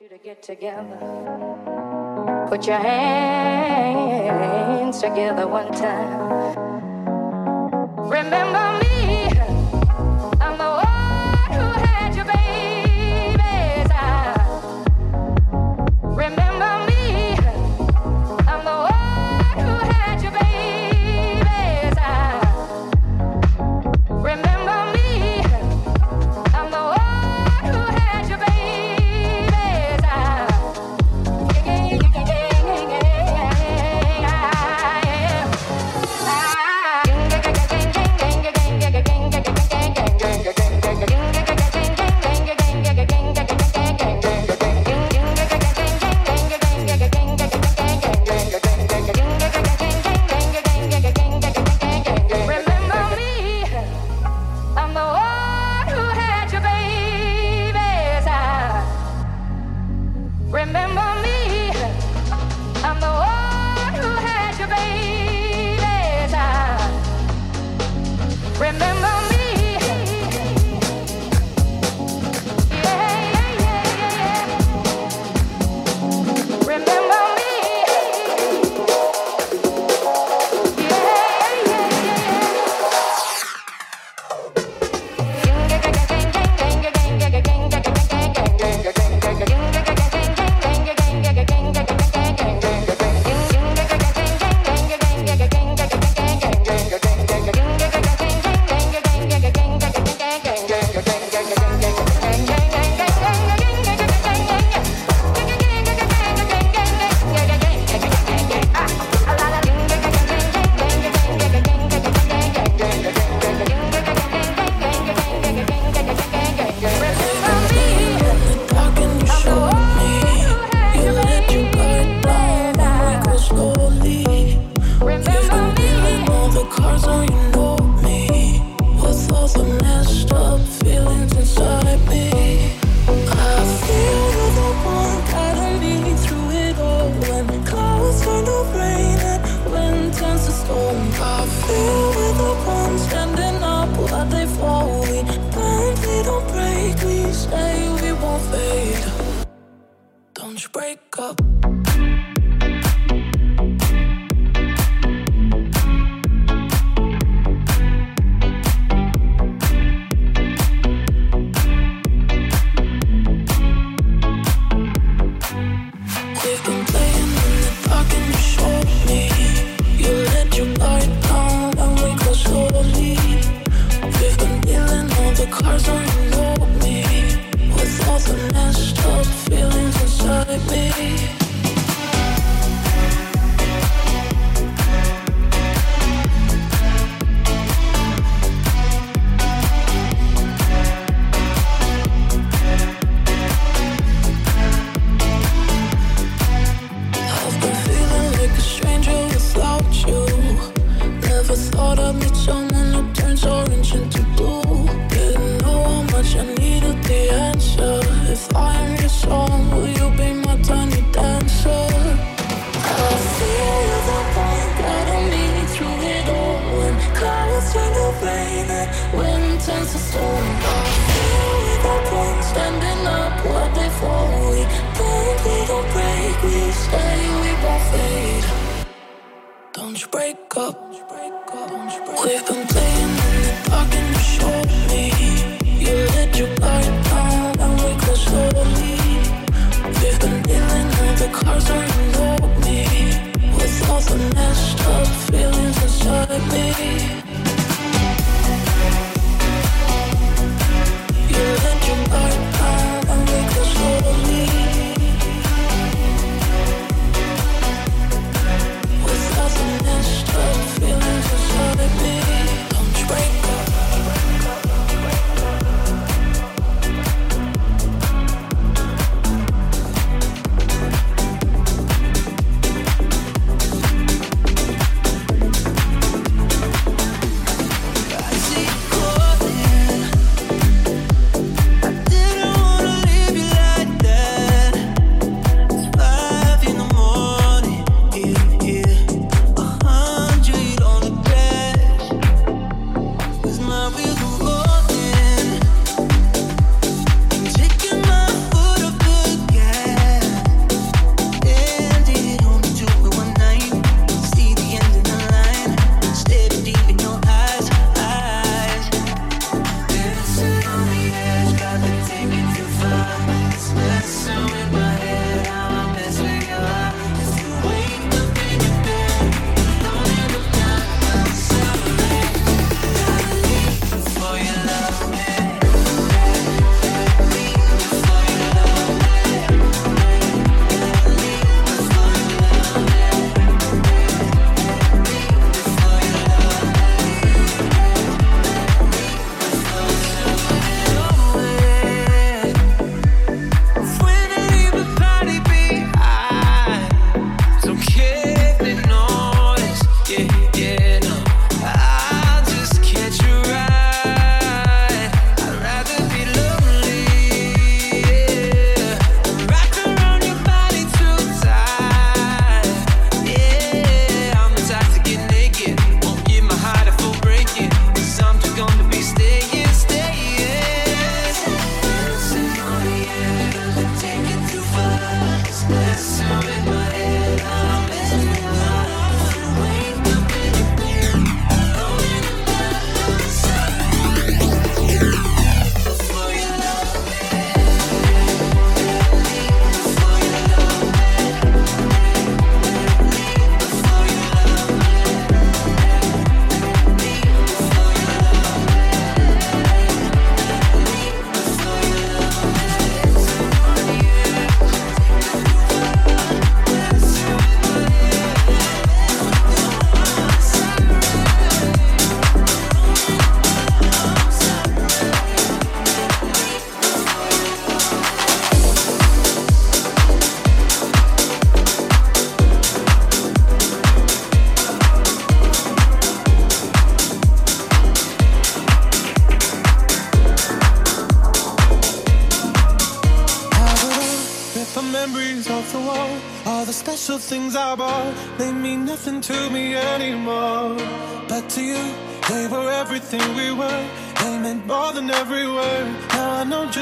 [0.00, 0.98] you to get together.
[2.48, 4.20] Put your hands
[5.00, 6.56] together one time.
[8.08, 8.83] Remember me.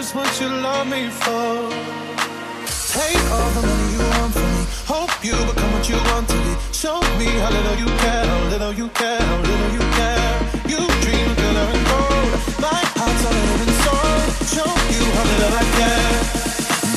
[0.03, 1.55] is what you love me for.
[2.97, 4.63] Take all the money you want from me.
[4.95, 6.53] Hope you become what you want to be.
[6.83, 10.33] Show me how little you care, how little you care, how little you care.
[10.73, 12.31] You dream of color and gold.
[12.67, 14.19] My heart's all in and soul.
[14.55, 16.15] Show you how little I care.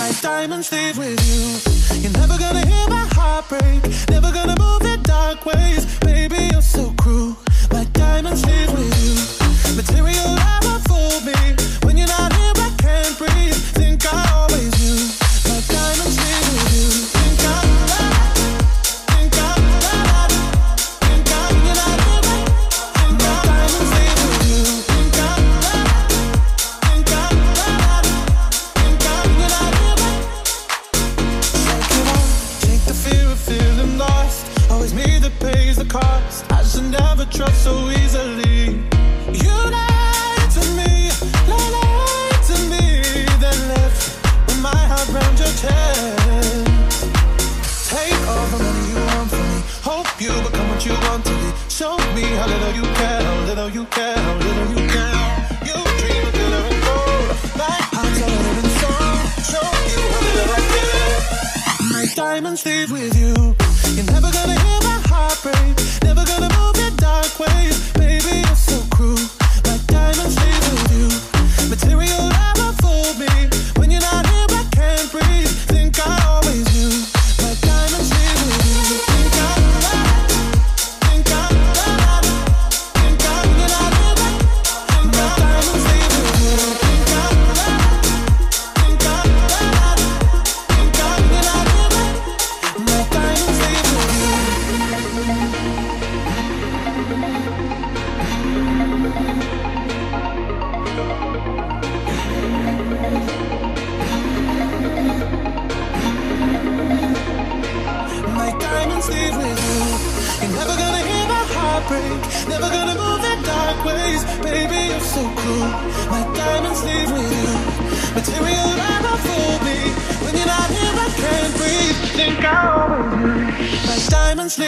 [0.01, 1.43] My diamonds leave with you.
[2.01, 3.81] You're never gonna hear my heartbreak.
[4.09, 4.54] Never gonna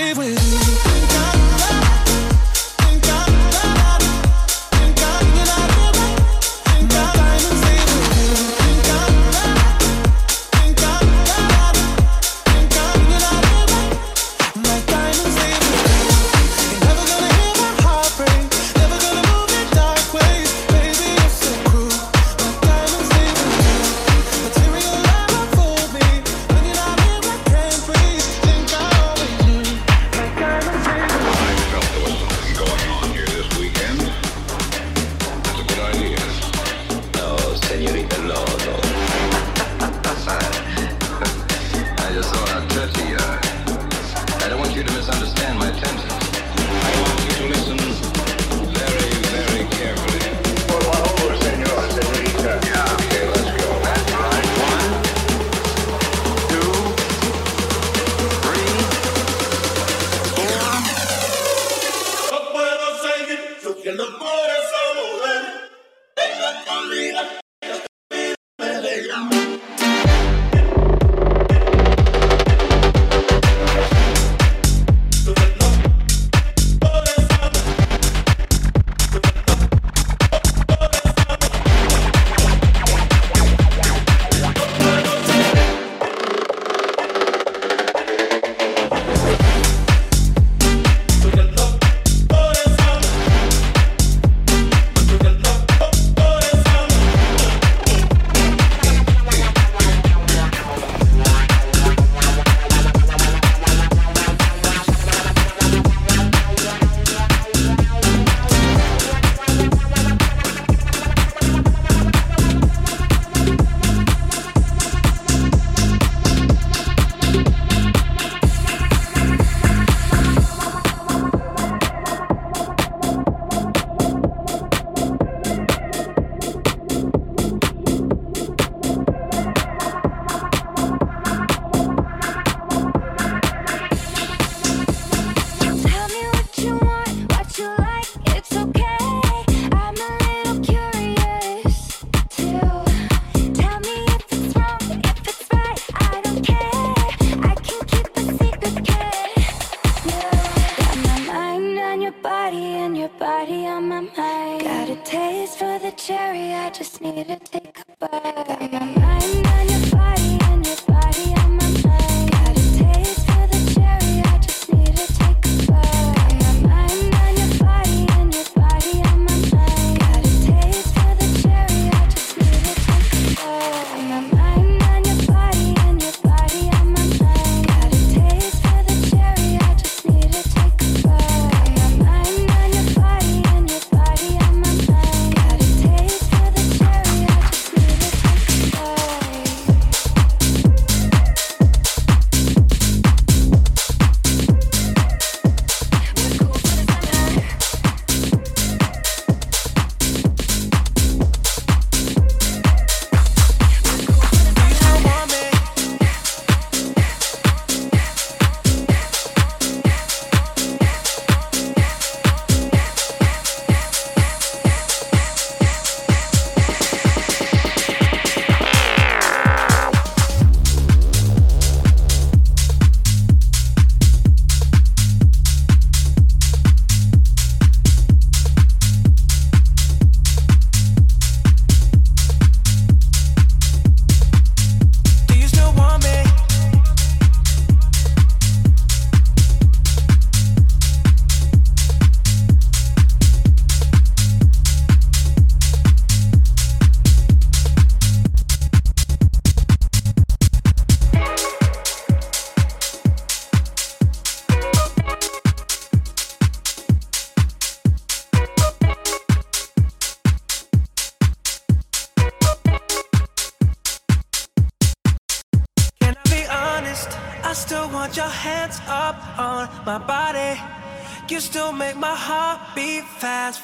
[0.08, 0.67] live with you.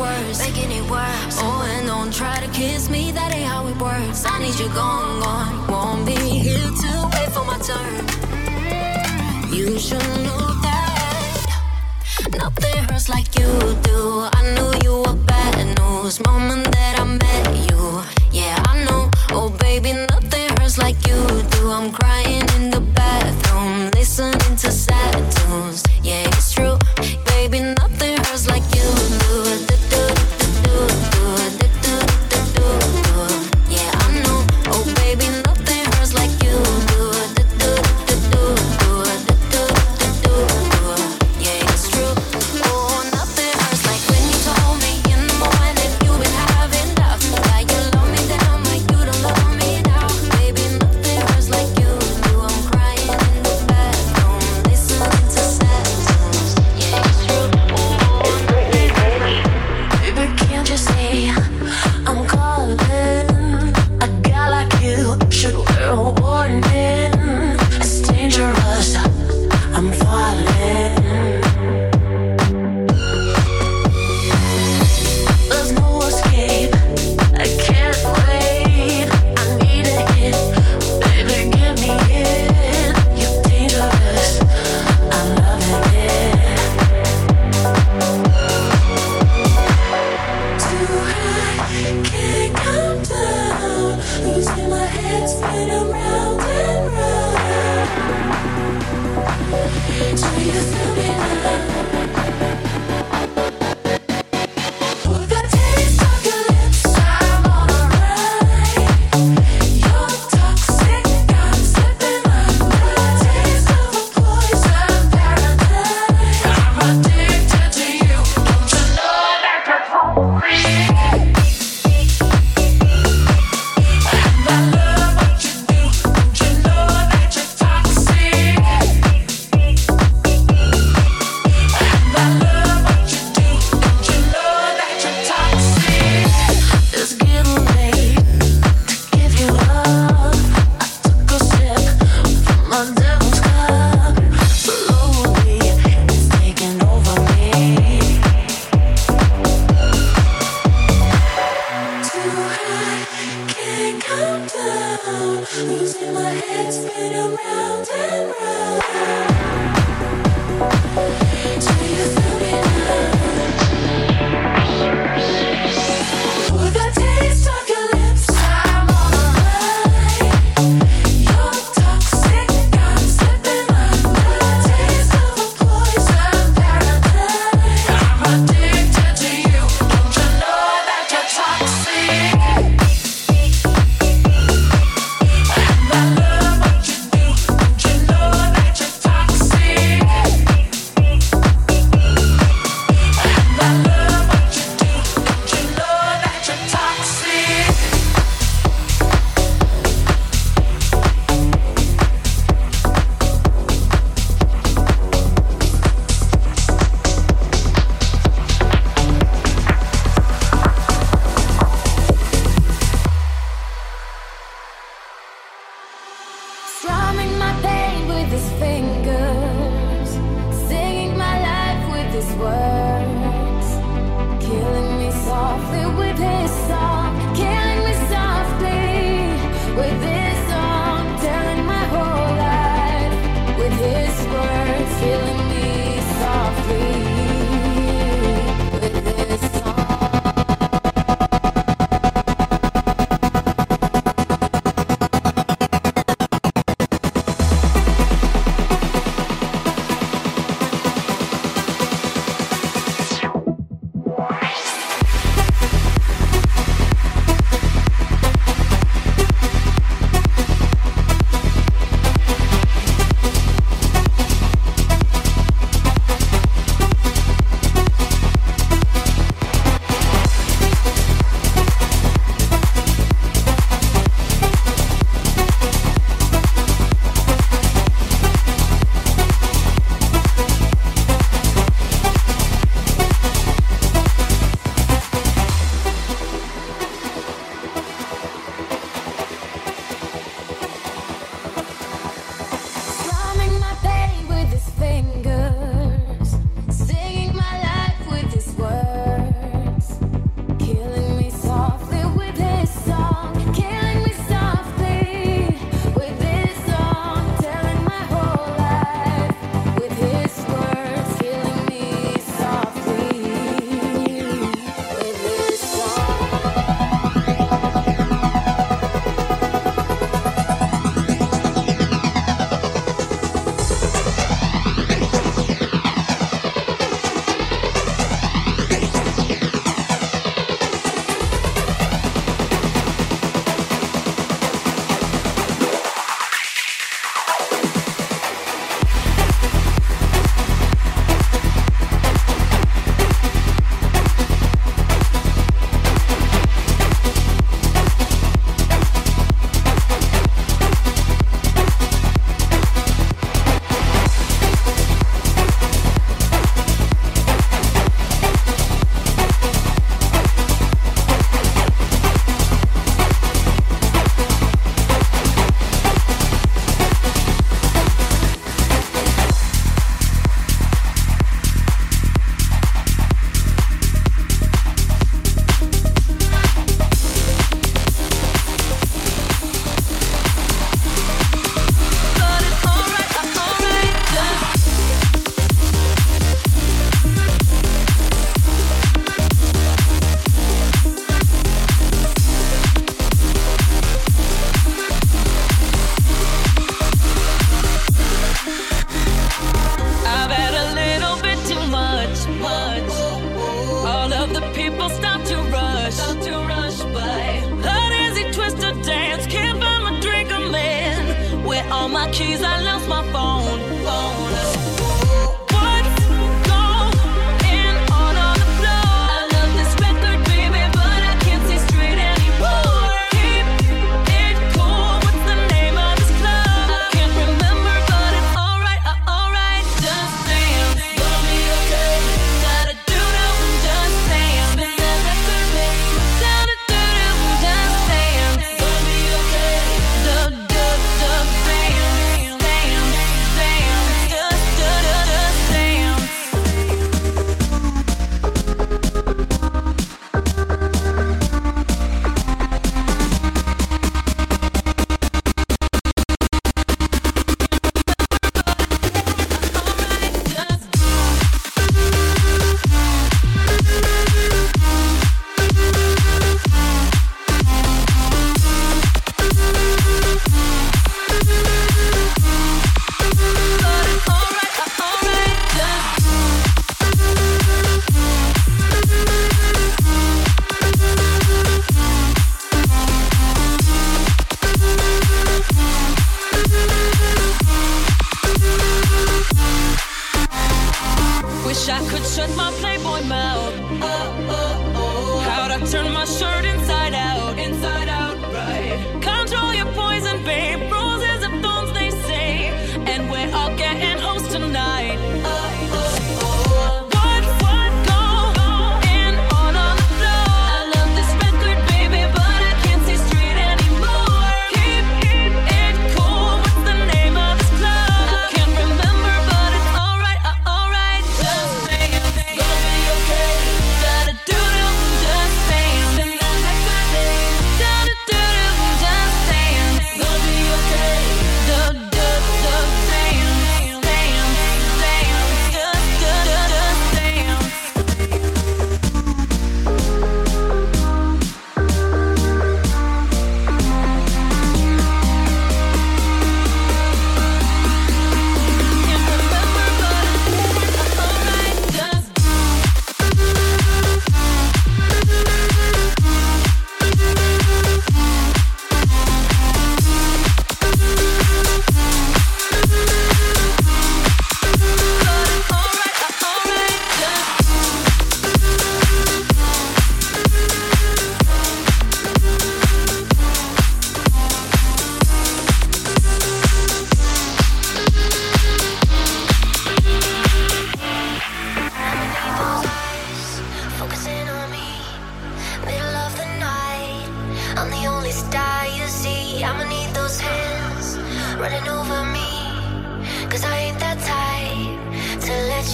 [0.00, 1.36] worse, making it worse.
[1.44, 4.24] Oh, and don't try to kiss me, that ain't how it works.
[4.26, 5.68] I need you gone, gone.
[5.70, 6.16] Won't be
[6.46, 8.02] here to wait for my turn.
[9.52, 11.46] You should know that
[12.38, 13.50] nothing hurts like you
[13.90, 14.00] do.
[14.38, 17.80] I knew you were bad news moment that I met you.
[18.32, 19.10] Yeah, I know.
[19.32, 21.20] Oh, baby, nothing hurts like you
[21.54, 21.70] do.
[21.70, 25.84] I'm crying in the bathroom, listening to sad tunes.
[26.02, 26.78] Yeah, it's true,
[27.26, 28.99] baby, nothing hurts like you.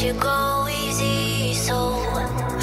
[0.03, 2.56] you go easy, so.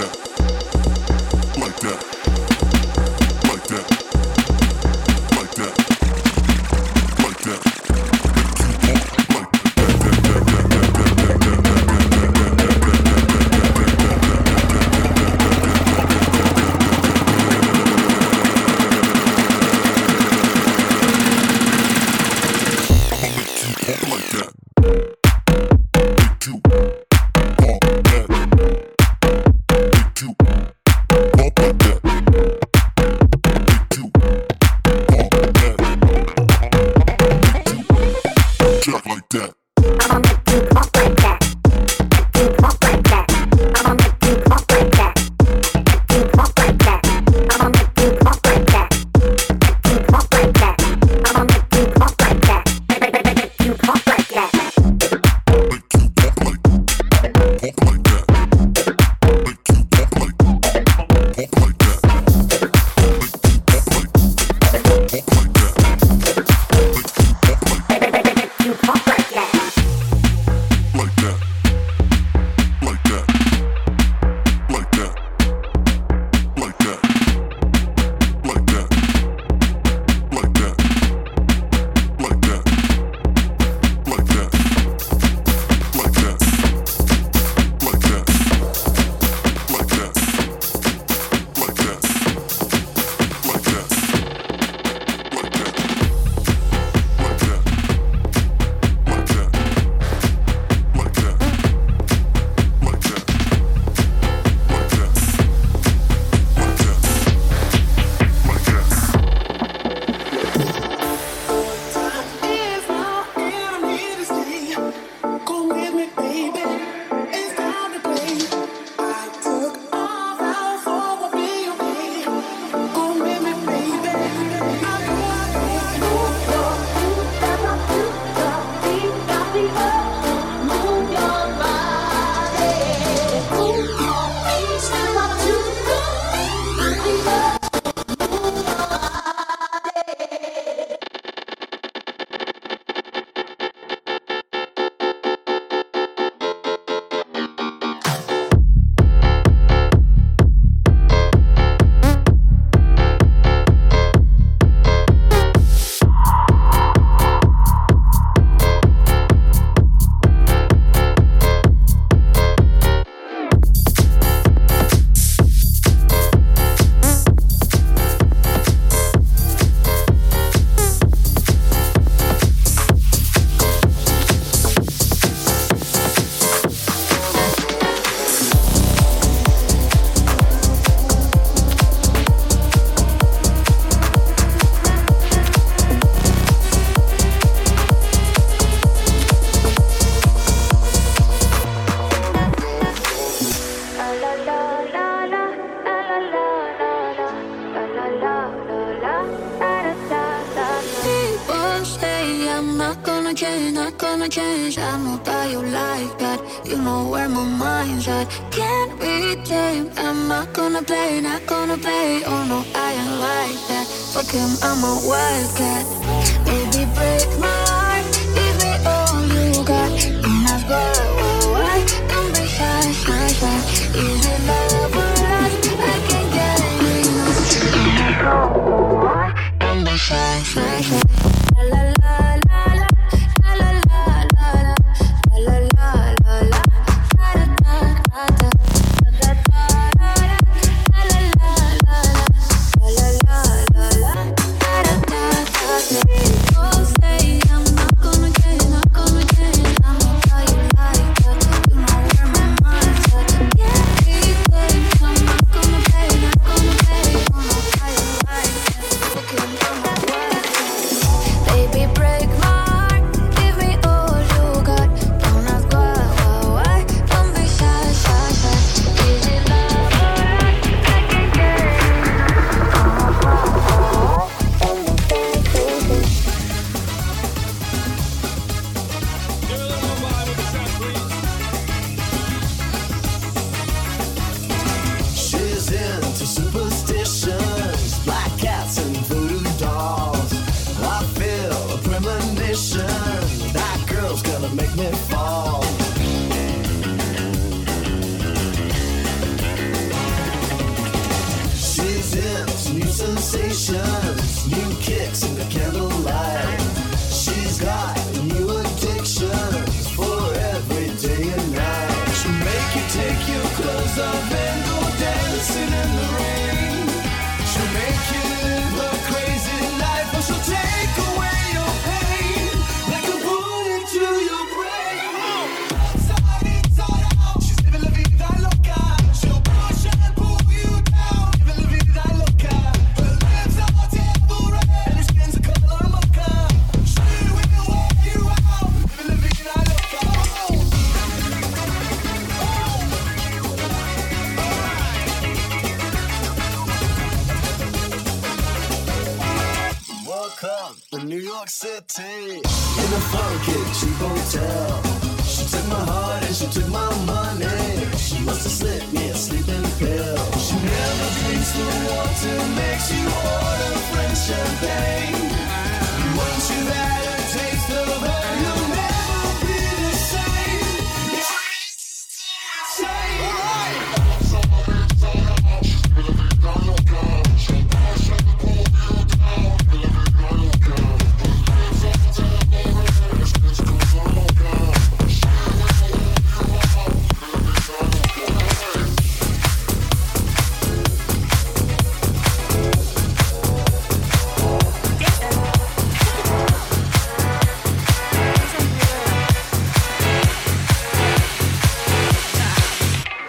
[0.00, 0.29] Yeah.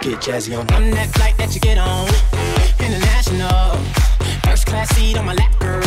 [0.01, 0.65] Get jazzy on.
[0.73, 2.09] I'm that flight that you get on.
[2.81, 3.77] International.
[4.49, 5.77] First class seat on my lap, girl.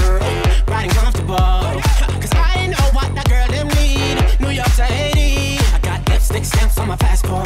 [0.71, 1.35] Riding comfortable.
[1.35, 4.23] Cause I know what that girl them need.
[4.39, 5.59] New York to Haiti.
[5.59, 7.43] I got lipstick stamps on my passport.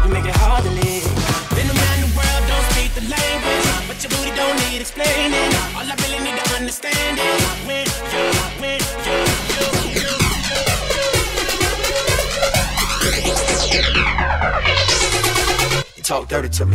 [0.00, 1.04] You make it hard to live.
[1.52, 3.68] Been around the world, don't speak the language.
[3.84, 5.52] But your booty don't need explaining.
[5.76, 8.24] All I really need to understand is when you,
[8.64, 9.12] when you,
[9.52, 10.08] you, you,
[13.76, 14.00] you.
[14.00, 14.07] you.
[16.08, 16.74] Talk dirty to me.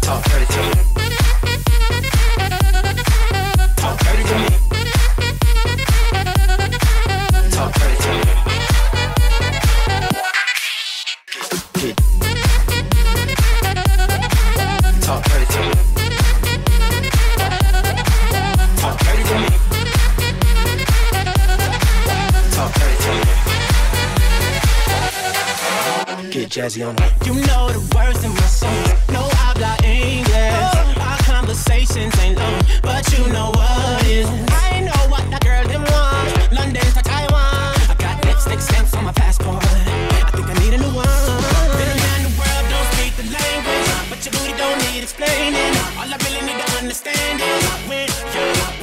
[0.00, 0.72] Talk dirty to me.
[3.74, 4.59] Talk dirty to me.
[26.50, 26.98] jazzy on.
[27.24, 28.90] You know the words in my songs.
[29.14, 30.98] No habla English.
[30.98, 34.26] Our conversations ain't long, but you know what is.
[34.50, 35.84] I know what that girl them.
[36.50, 37.54] London to Taiwan.
[37.86, 39.62] I got lipstick stamps on my passport.
[39.62, 41.06] I think I need a new one.
[42.26, 45.54] The world don't speak the language, but your booty don't need explaining.
[46.02, 48.79] All I really need to understand is when you.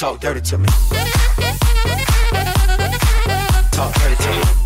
[0.00, 0.66] Talk dirty to me.
[3.70, 4.59] Talk dirty to me.